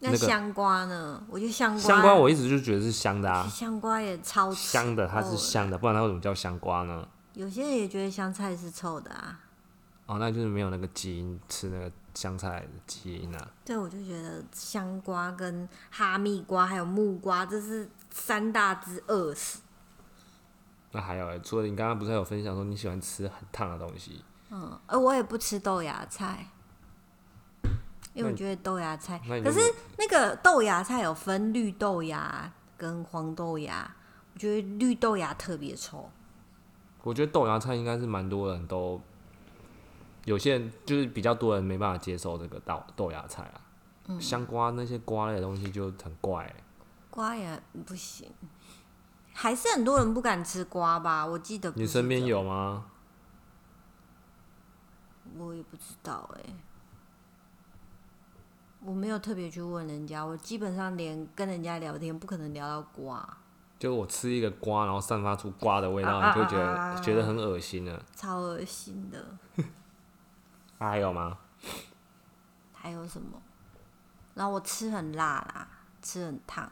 [0.00, 1.20] 那香瓜呢？
[1.28, 3.44] 我觉得香瓜，香瓜我一直就觉得是香的啊。
[3.48, 7.08] 香瓜也超香的，它是香的，不然它为什么叫香瓜呢？
[7.32, 9.40] 有些人也觉得香菜是臭的啊。
[10.08, 13.50] 哦，那就是没有那个基因吃那个香菜的基因啊。
[13.62, 19.60] 对，我就觉得香瓜跟哈密瓜还有木瓜，这是三大之二死。
[20.92, 24.24] 那还有，除了你刚刚不是有分享说你喜欢吃很烫的东西？
[24.50, 26.48] 嗯，而我也不吃豆芽菜，
[28.14, 29.60] 因为我觉得豆芽菜，可是
[29.98, 33.94] 那个豆芽菜有分绿豆芽跟黄豆芽，
[34.32, 36.10] 我觉得绿豆芽特别臭。
[37.02, 38.98] 我觉得豆芽菜应该是蛮多人都。
[40.28, 46.54] 有些人就是比较多人没办法接受这个豆豆芽菜啊，香瓜那些瓜类的东西就很怪。
[47.08, 48.30] 瓜也不行，
[49.32, 51.26] 还是很多人不敢吃瓜吧？
[51.26, 52.84] 我记得你身边有吗？
[55.38, 56.42] 我也不知道哎。
[58.80, 63.38] 我没有特别去问人家，我基本上连跟人家聊天不可能聊到瓜，
[63.78, 68.04] 就我吃一个瓜，然后散发出瓜的味道，啊你就会觉得、啊啊啊觉得很恶心了。
[68.14, 69.64] 超恶心的。
[70.78, 71.38] 啊、还有吗？
[72.72, 73.42] 还有什么？
[74.34, 75.68] 然后我吃很辣啦，
[76.00, 76.70] 吃很烫。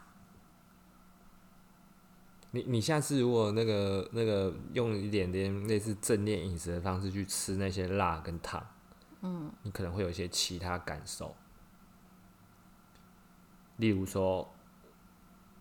[2.53, 8.64] 你你下次如果那个那个用一点点类似正念饮食的方式去吃那些辣跟烫，
[9.21, 11.35] 嗯，你可能会有一些其他感受。
[13.77, 14.55] 例如说，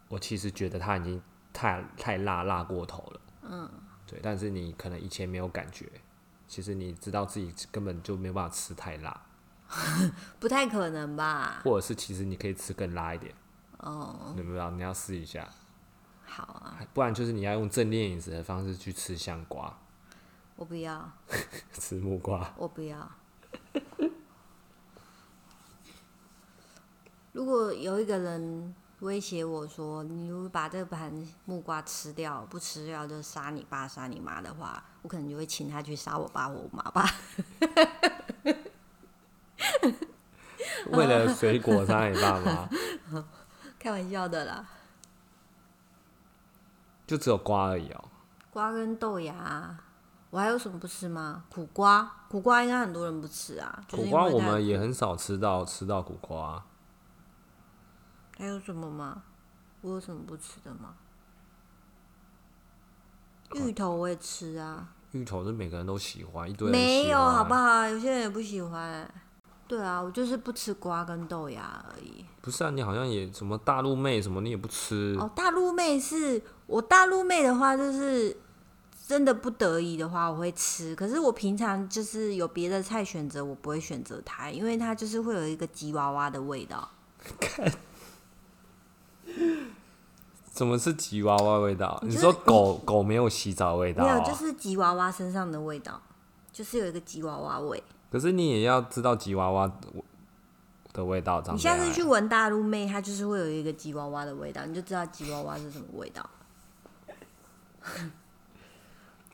[0.08, 3.70] 我其实觉得它已经太太辣辣过头了，嗯，
[4.08, 5.92] 对，但是你可能以前没有感觉，
[6.48, 9.22] 其实你知道自己根本就没有办法吃太辣，
[10.40, 11.62] 不太可能吧？
[11.64, 13.34] 或者是其实你可以吃更辣一点，
[13.80, 15.48] 哦，你不知道你要试一下，
[16.26, 19.76] 好啊，不然就是你要用正念饮食的方式去吃香瓜、
[20.56, 21.12] 我不要，
[21.74, 22.54] 吃木瓜。
[22.58, 23.10] 我不要。
[27.34, 31.12] 如果有一个人威胁我说，你如果把这盘
[31.46, 37.06] 木瓜吃掉，不吃掉就杀你爸杀你妈的话，我可能就会请他去杀我爸或我妈吧。
[40.92, 42.70] 为了水果杀你爸妈，
[43.78, 44.66] 开玩笑的啦，
[47.06, 48.04] 就只有瓜而已哦、
[48.52, 49.80] 瓜跟豆芽啊，
[50.30, 51.44] 我还有什么不吃吗？
[51.50, 53.84] 苦瓜，苦瓜应该很多人不吃啊。
[53.88, 56.64] 就是苦瓜我们也很少吃到吃到苦瓜，
[58.38, 59.24] 还有什么吗？
[59.82, 60.96] 我有什么不吃的吗？
[63.54, 67.54] 芋头我也吃啊，芋头是每个人都喜欢，一堆人没有好不？
[67.54, 67.88] 好？
[67.88, 69.10] 有些人也不喜欢。
[69.68, 72.26] 对啊，我就是不吃瓜跟豆芽而已。
[72.42, 78.36] 不是啊，你好像也什么大陆妹什么你也不吃，哦，大陆妹是我大陆妹的话，就是
[79.08, 80.96] 真的不得已的话，我会吃。
[80.96, 86.90] 可是我平常就是有别的菜选择，我不会选择它，因为它就是会有一个吉娃娃的味道。
[90.56, 92.00] 什么是吉娃娃味道？
[92.02, 96.02] 你说狗狗没有洗澡味道、没有，哦，就是吉娃娃身上的味道，
[96.54, 97.84] 就是有一个吉娃娃味。
[98.10, 99.70] 可是你也要知道吉娃娃
[100.94, 101.60] 的味道长你。
[101.60, 106.26] 下次去闻大陆妹，它就是会有一个吉娃娃的味道，你就知道吉娃娃是什么味道。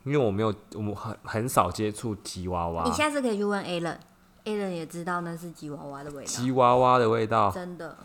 [0.03, 7.95] 因为我没有，我们很很少接触吉娃娃你，下次可以去问 Alan，Alan 也知道那是吉娃娃的味道，吉娃娃的味道，真的。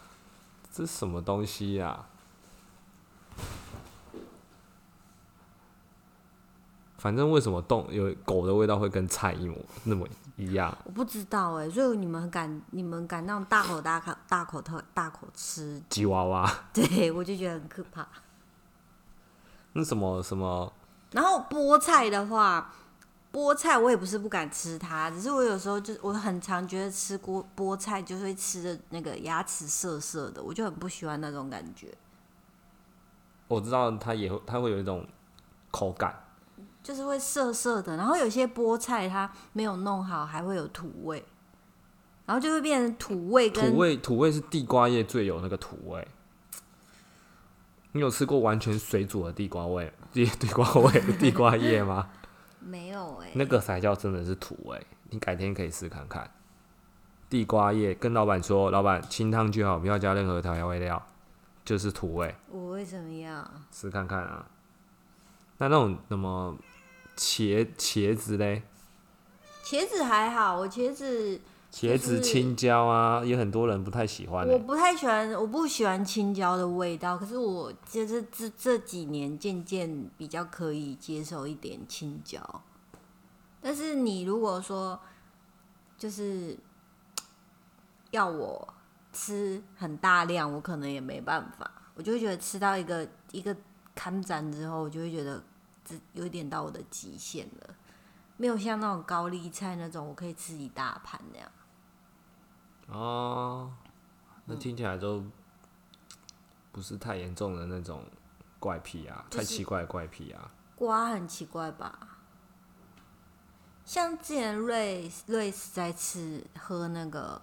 [0.70, 2.05] 这是什么东西呀、
[7.07, 10.77] 反正为什么动有狗的味道会跟菜一模那么一样？
[10.83, 18.05] 我不知道哎、所以你们敢你们敢那种大口大口大口特大口吃，吉娃娃 对我就觉得很可怕。
[19.75, 20.73] 那什么什么
[21.12, 22.75] 然后菠菜的话，
[23.33, 31.97] 菠菜我也不是不敢吃它，只是我有时候就我很常觉得吃菠菠菜就会吃的那个牙齿涩涩的，我就很不喜欢那种感觉。
[33.47, 35.07] 我知道它也会，它会有一种
[35.71, 36.12] 口感，
[36.87, 41.25] 就是会涩涩的，然后有些菠菜它没有弄好，还会有土味，
[42.25, 46.07] 然后就会变成土味跟土味土味是地瓜叶最有那个土味。
[47.90, 52.09] 你有吃过完全水煮的地瓜味、地地瓜味的地瓜叶吗？
[52.62, 54.87] 没有哎、那个才叫真的是土味。
[55.11, 56.31] 你改天可以试看看。
[57.29, 61.05] 地瓜叶跟老板说，老板清汤就好，不要加任何调味料，
[61.64, 62.33] 就是土味。
[62.49, 63.51] 我为什么要？
[63.72, 64.46] 试看看啊。
[65.59, 66.55] 那那种什么
[67.16, 68.62] 茄茄子嘞，
[69.64, 71.40] 茄子还好，我茄子
[71.72, 74.52] 茄子、青椒啊，也很多人不太喜欢、欸。
[74.52, 77.18] 我不太喜欢，我不喜欢青椒的味道。
[77.18, 82.62] 可是我就是这这几年渐渐比较可以接受一点青椒。
[83.61, 84.98] 但是你如果说
[85.98, 86.57] 就是
[88.11, 88.74] 要我
[89.12, 91.70] 吃很大量，我可能也没办法。
[91.94, 93.55] 我就会觉得吃到一个一个
[93.94, 95.42] 看展之后，我就会觉得
[95.87, 97.75] 这有一点到我的极限了。
[98.37, 101.51] 没有像那种高丽菜那种，我可以吃一大盘那样。
[102.88, 103.72] 哦，
[104.44, 105.25] 那听起来都
[106.70, 108.05] 不是太严重的那种
[108.59, 110.51] 怪癖啊，就是太奇怪的怪癖啊。
[110.74, 112.18] 瓜很奇怪吧？
[113.87, 117.41] 像之前瑞瑞斯在吃喝那个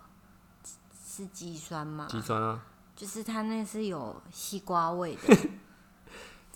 [1.03, 2.05] 是肌酸吗？
[2.09, 2.63] 肌酸啊，
[2.95, 5.49] 就是它那是有西瓜味的，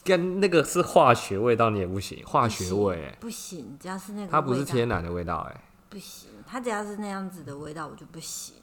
[0.08, 8.56] 跟那个是化学味道，你也不行，化学味、欸，不行，只要是那个它不是天然的味道、欸，不行，它只要是那样子的味道我就不行。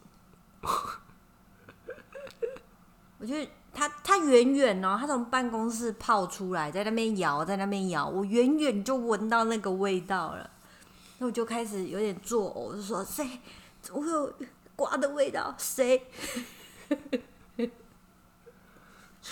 [3.19, 10.49] 我觉得它它远远哦，它从办公室泡出来，在那边摇，在那边摇，我远远就闻到那个味道了，
[11.19, 13.29] 那我就开始有点作呕，就说谁
[13.83, 14.33] 怎么会有
[14.75, 16.07] 瓜的味道，谁？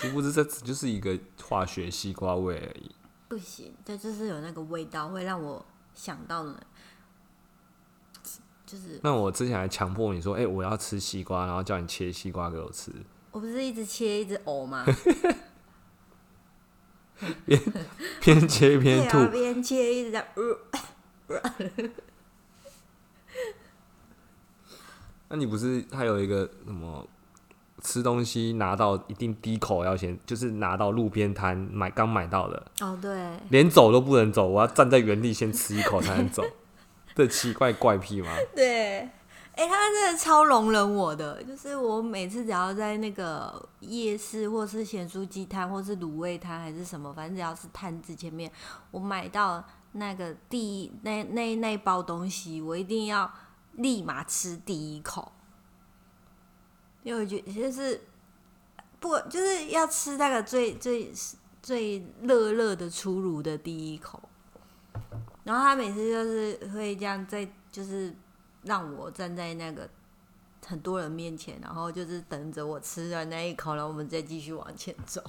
[0.02, 2.90] 殊不知这只就是一个化学西瓜味而已。
[3.28, 6.62] 不行，这就是有那个味道，会让我想到了，
[8.66, 12.92] 就是那我之前还强迫你说，哎、我要吃西瓜，然后叫你切西瓜给我吃，
[13.30, 14.84] 我不是一直切一直呕吗？
[18.20, 19.28] 边切边吐。
[19.28, 20.58] 边切一直在呃，
[25.28, 27.08] 那你不是还有一个什么
[27.82, 36.42] 吃东西拿到一定第一口要先，就是拿到路边摊买刚买到的，哦对，连走都不能走，我要站在原地先吃一口才能走，
[37.14, 38.28] 这奇怪怪癖吗？
[38.54, 39.00] 对，
[39.54, 48.50] 哎、他真的超容忍我的，就是我每次只要在那个夜市，或是咸酥鸡摊，或是卤味摊，还是什么，反正只要是摊子前面，
[48.90, 49.62] 我买到
[49.92, 53.30] 那个第一那那那一包东西，我一定要
[53.72, 55.30] 立马吃第一口，
[57.02, 58.00] 因为我觉得就是
[59.00, 61.12] 不就是要吃那个最最
[61.62, 64.20] 最热热的出炉的第一口。
[65.44, 68.14] 然后他每次就是会这样在，就是
[68.62, 69.88] 让我站在那个
[70.64, 75.20] 很多人面前，然后就是等着我吃了那一口，然后我们再继续往前走。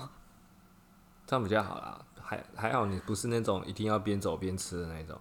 [1.25, 2.05] 这样比较好啦。
[2.25, 5.19] 还还好你不是那种一定要边走边吃的那种，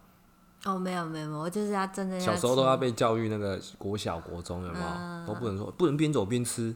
[0.64, 6.74] 哦，没有没有没有，我就是要站在那小时候都要被教育那个国小国中有没有、嗯都不能说不能边走边吃，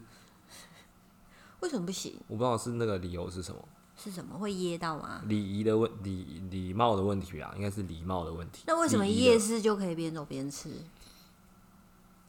[1.60, 2.16] 为什么不行？
[2.28, 3.60] 我不知道是那个理由是什么，
[3.96, 5.20] 是什么会噎到吗？
[5.24, 8.62] 礼仪的问礼礼貌的问题啊，应该是礼貌的问题。
[8.66, 10.70] 那为什么夜市就可以边走边吃？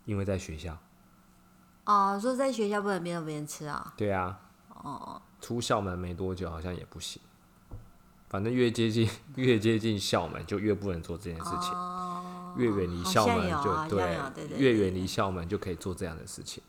[0.06, 0.78] 因为在学校，
[1.86, 3.94] 哦，说在学校不能边走边吃啊？
[3.98, 4.40] 对啊，
[4.70, 7.22] 哦，出校门没多久好像也不行。
[8.30, 11.72] 反正越接近 越接近校门，就越不能做这件事情。
[11.72, 14.18] 哦，越远离校门就对
[14.58, 16.62] 越远离校门就可以做这样的事情。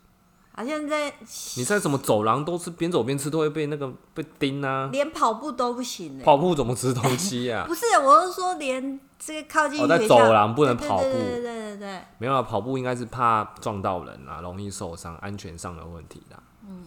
[0.52, 1.14] 好像在
[1.56, 4.88] 你在什么走廊都是边走边吃，都会被那个被盯啊。
[4.92, 16.42] 连跑步都不行呢、跑步怎么吃东西呀、 不是，我是说连这个靠近哦在走廊不能跑步对对对对对没有啊，跑步应该是怕撞到人啊，容易受伤，安全上的问题啦。
[16.68, 16.82] 嗯。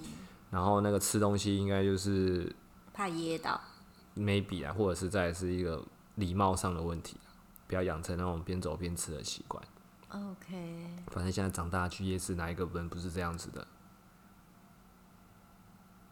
[0.49, 2.53] 然后那个吃东西应该就是
[2.93, 3.59] 怕噎到。
[4.15, 5.83] Maybe 啊，或者是再是一个
[6.15, 7.31] 礼貌上的问题啊，
[7.67, 9.63] 不要养成那种边走边吃的习惯。
[10.09, 13.65] OK，反正现在长大去夜市，哪一个人不是这样子的？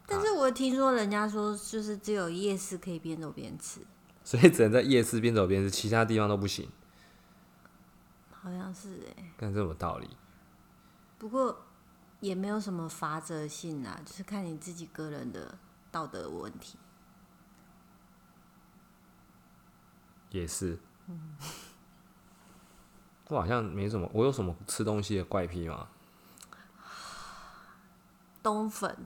[0.08, 3.82] 但是我听说人家说，就是只有夜市可以边走边吃，
[4.24, 6.68] 所以只能在夜市边走边吃，其他地方都不行。
[8.32, 10.10] 好像是哎、看这有道理。
[11.18, 11.66] 不过
[12.22, 15.58] 也没有什么法则性啊，就是看你自己个人的
[15.92, 16.80] 道德问题。
[20.32, 20.78] 也是。
[23.28, 25.88] 我好像没什么，我有什么吃东西的怪癖吗？
[28.42, 28.98] 冬粉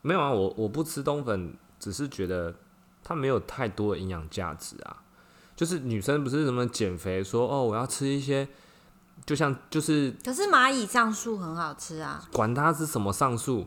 [0.00, 2.54] 没有啊，我我不吃冬粉，只是觉得
[3.02, 5.02] 它没有太多的营养价值啊。
[5.56, 8.48] 就是女生不是什么减肥说哦，我要吃一些，
[9.26, 13.66] 就像就是可是蚂蚁上树很好吃啊，管它是什么上树，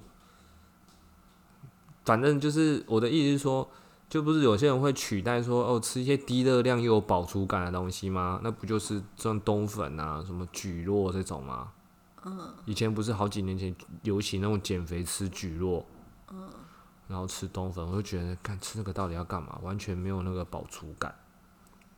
[2.04, 3.70] 反正就是我的意思是说，
[4.10, 8.40] 就不是有些人会取代说哦，吃一些低热量又有饱足感的东西吗？
[8.44, 11.72] 那不就是像冬粉啊、什么蒟蒻这种吗？
[12.26, 15.84] 嗯，以前不是好几年前流行那种减肥吃蒟蒻，
[16.32, 16.50] 嗯，
[17.08, 19.60] 然后吃冬粉，我就觉得看吃那个到底要干嘛？
[19.62, 21.14] 完全没有那个饱足感，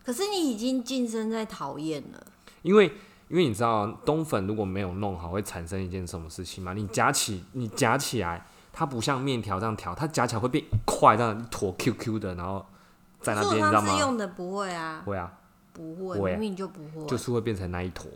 [0.03, 2.27] 可是你已经晋升在讨厌了。
[2.61, 2.91] 因为。
[3.29, 6.73] 因为你知道冬粉如果没有弄好，会产生一件什么事情吗？
[6.73, 8.43] 你夹起，你夹起来，
[8.79, 12.65] 它不像面条这样调，它夹起来会变一块这样一坨 QQ 的，然后
[13.19, 13.99] 在那边，你知道吗？
[13.99, 15.37] 用的不会啊，会啊，
[15.73, 17.05] 不会，会明明就不会。
[17.05, 18.09] 就是会变成那一坨。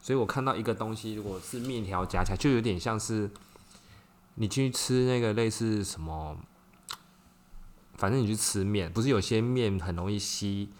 [0.00, 3.28] 所以我看到一个东西，如果是面条夹起来，就有点像是
[4.36, 6.36] 你去吃那个类似什么，
[7.96, 10.70] 反正你去吃面，不是有些面很容易吸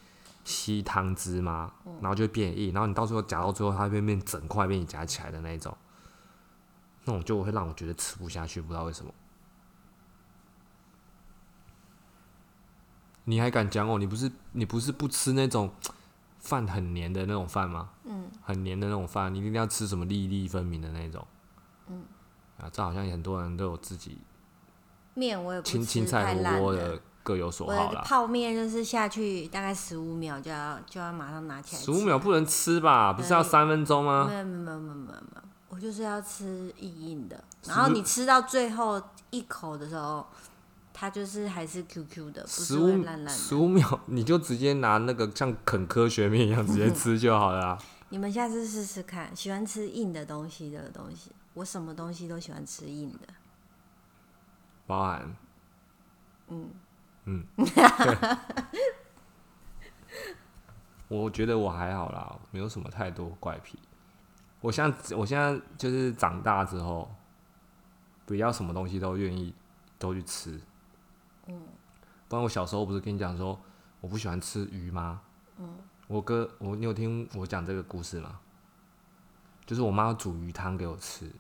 [0.45, 1.73] 吸汤汁吗？
[2.01, 5.77] 然后就会变硬，然后你到时候夹到最后，它会变整块被你夹起来的那一种，
[7.07, 9.11] 那种就会让我觉得吃不下去，不知道为什么。
[13.25, 13.99] 你还敢讲哦？
[13.99, 15.73] 你不是你不是不吃那种
[16.39, 17.91] 饭很黏的那种饭吗？
[18.05, 21.27] 嗯，很黏的那种饭，你一定要吃什么粒粒分明的那种。
[21.89, 22.05] 嗯，
[22.59, 24.19] 啊，这好像很多人都有自己
[25.15, 28.03] 面我也不青青菜火锅的各有所好啦。
[28.05, 33.13] 泡面就是下去大概十五秒就要就要马上拿起来，十五秒不能吃吧？
[33.13, 34.27] 不是要三分钟吗？
[34.29, 35.43] 没有没有没有没有没有，
[35.77, 40.27] 我就是要吃硬硬的，然后你吃到最后一口的时候，
[40.95, 43.31] 它就是还是 QQ 的，不十是会五烂烂的。
[43.31, 47.79] 十五秒，你就直接拿那个像啃科学面一样直接吃就好了啊。
[48.09, 53.29] 你们下次试试看，喜欢吃硬的东西的东西，我什么东西都喜欢吃硬的。
[54.87, 55.37] 包含
[56.49, 56.71] 嗯，
[57.27, 57.45] 嗯，
[61.09, 63.79] 我觉得我还好啦，没有什么太多怪癖。
[64.67, 67.09] 我现在我现在就是长大之后，
[68.25, 69.55] 不要什么东西都愿意
[69.97, 70.61] 都去吃。
[71.47, 71.63] 嗯，
[72.27, 73.57] 不然我小时候不是跟你讲说
[74.01, 75.21] 我不喜欢吃鱼吗？
[75.59, 75.69] 嗯，
[76.09, 78.41] 我哥，我你有听我讲这个故事吗？
[79.65, 81.31] 就是我妈煮鱼汤给我吃，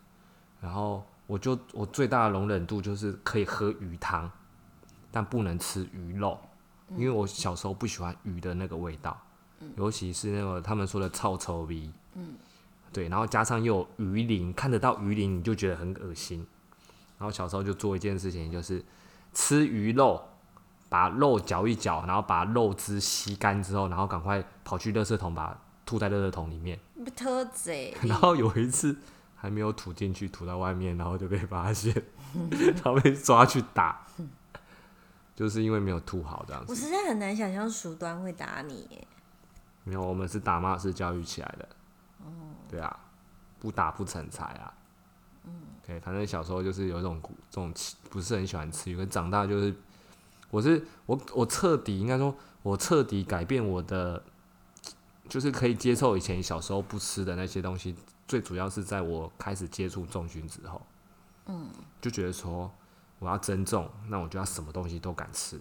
[0.61, 4.31] 然后我就我最大的容忍度就是可以喝鱼汤，
[5.11, 6.39] 但不能吃鱼肉，
[6.91, 9.21] 因为我小时候不喜欢鱼的那个味道，
[9.75, 12.37] 尤其是那个他们说的臭臭味，嗯，
[12.97, 16.47] 对，然后加上又有鱼鳞，看得到鱼鳞你就觉得很恶心，
[17.19, 18.83] 然后小时候就做一件事情，就是
[19.35, 20.27] 吃鱼肉，
[20.89, 26.81] 把肉嚼一嚼，然后把肉汁吸干之后，然后赶快跑去垃圾桶把吐在垃圾桶里面。
[27.05, 28.97] 不特贼， 然后有一次
[29.35, 31.93] 还没有吐进去，吐到外面，然后就被发现，
[32.77, 34.07] 然后被抓去打，
[35.37, 36.73] 就是因为没有吐好这样子。
[36.73, 39.07] 我实在很难想象鼠端会打你耶。
[39.85, 41.69] 没有，我们是打骂式教育起来的。
[42.69, 42.99] 对啊，
[43.59, 44.73] 不打不成才啊。
[45.45, 45.53] 嗯，
[45.87, 47.21] 对，反正小时候就是有一种
[47.51, 47.73] 这种
[48.11, 49.75] 不是很喜欢吃鱼，跟长大就是，
[50.51, 54.23] 我是我我彻底应该说，我彻底改变我的。
[55.29, 57.97] 就是可以接受以前小时候不吃的那些东西，
[58.29, 60.81] 最主要是在我开始接触重训之后，
[61.47, 61.69] 嗯，
[62.01, 62.73] 就觉得说
[63.19, 65.61] 我要增重，那我就要什么东西都敢吃。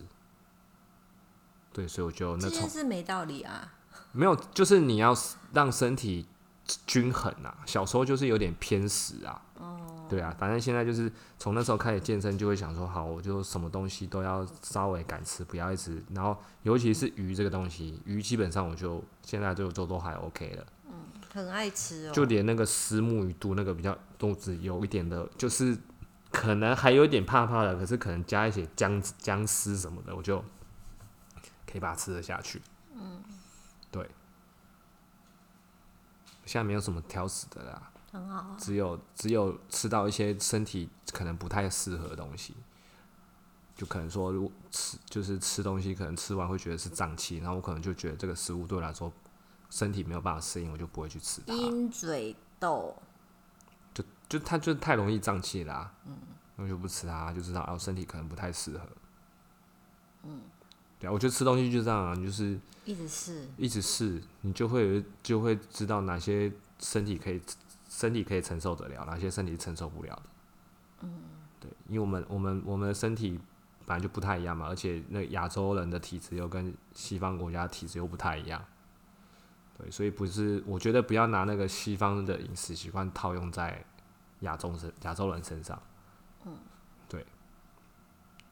[1.73, 3.73] 对，所以我就那这从件事没道理啊。
[4.11, 5.17] 没有，就是你要
[5.51, 6.27] 让身体
[6.85, 7.57] 均衡啊。
[7.65, 16.03] 小时候就是有点偏食啊，哦，对啊，反正现在就是从那时候开始健身，就会想说，好，我就什么东西都要稍微敢吃，不要一直。
[16.13, 20.65] 然后尤其是鱼这个东西，鱼基本上我就现在就做都还 OK 了。
[20.87, 20.93] 嗯
[21.33, 22.11] 很爱吃哦。
[22.13, 25.77] 就连那个丝木鱼肚那个比较肚子有一点的，就是
[26.31, 30.39] 可能还有一点怕怕的，可是可能加一些姜姜丝什么的，我就
[31.69, 32.61] 可以把它吃得下去。
[32.93, 33.21] 嗯，
[33.91, 34.09] 对。
[36.45, 38.55] 现在没有什么挑食的啦，很好啊。
[38.57, 42.55] 只有只有吃到一些身体可能不太适合的东西，
[43.75, 49.11] 就可能说如果吃就是吃东西，可能吃完会觉得是胀气，然后我可能就觉得这个食物对我来说
[49.69, 51.53] 身体没有办法适应，我就不会去吃它。
[51.53, 52.95] 鹰嘴豆，
[53.93, 56.15] 就就它就太容易胀气啦、嗯，
[56.55, 58.87] 我就不吃它，就知道哦身体可能不太适合。
[60.23, 60.41] 嗯，
[60.99, 63.47] 对啊，我觉得吃东西就这样啊，你就是一直试。
[63.57, 67.41] 一直试，你就会有就会知道哪些身体可以
[67.89, 70.23] 身体可以承受得了，哪些身体承受不了的。
[71.01, 71.09] 嗯，
[71.59, 73.39] 对，因为我们我们我们的身体
[73.85, 78.63] 本来就不太一样嘛，而且那亚洲人的体质又跟西方国家的体质又不太一样。
[79.77, 83.83] 对，所以不是，我觉得不要拿那个西方的饮食习惯套用在
[84.39, 85.77] 亚洲身亚洲人身上。
[86.45, 86.74] 嗯，对。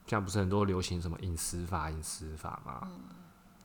[0.06, 2.88] 现在不是很多流行什么饮食法、饮食法吗？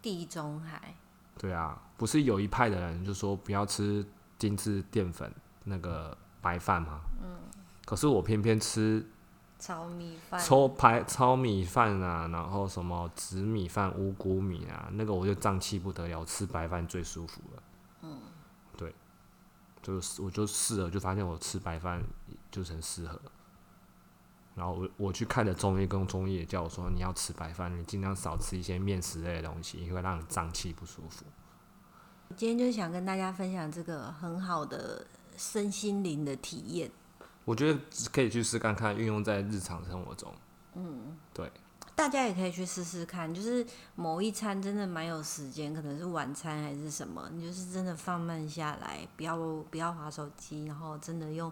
[0.01, 0.95] 地中海，
[1.37, 4.05] 对啊，不是有一派的人就说不要吃
[4.37, 5.29] 精致淀粉
[5.65, 7.01] 那个白饭吗？
[7.21, 7.37] 嗯。
[7.85, 9.05] 可是我偏偏吃
[9.57, 17.63] 炒米饭，糙白糙米饭啊，然后什么紫米饭、五谷米啊，那个我就胀气不得了，吃白饭最舒服了。
[18.03, 18.21] 嗯，
[18.77, 18.95] 对，
[19.81, 22.01] 就是我就试了，就发现我吃白饭
[22.49, 23.19] 就是很适合。
[24.59, 31.23] 然后我我去看的中医，跟中医也叫我说，你要吃白饭，你尽量少吃一些面食类的东西，因为让你胀气不舒服。
[32.35, 35.07] 今天就想跟大家分享这个很好的
[35.37, 36.91] 身心灵的体验。
[37.45, 37.79] 我觉得
[38.11, 40.31] 可以去试看看，运用在日常生活中。
[40.75, 41.51] 嗯，对，
[41.95, 49.35] 大家也可以去试试看，就是某一餐真的蛮有时间，可能是晚餐还是什么，你就是真的放慢下来，不要
[49.71, 51.51] 不要划手机，然后真的用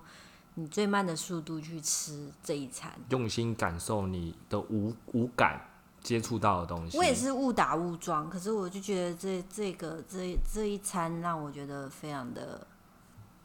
[0.60, 2.92] 你最慢的速度去吃这一餐。
[3.10, 5.62] 用心感受你的五五感
[6.02, 6.98] 接触到的东西。
[6.98, 12.66] 我也是误打误撞，可是我就觉得这这个这这一餐让我觉得非常的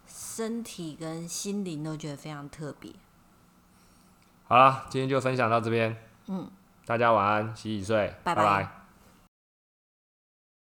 [0.06, 2.90] 身体跟心灵都觉得非常特别。
[4.44, 5.94] 好了，今天就分享到这边。
[6.28, 6.50] 嗯，
[6.86, 8.81] 大家晚安，洗洗睡，拜拜拜